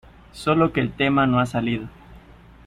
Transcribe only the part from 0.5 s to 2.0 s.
que el tema no ha salido.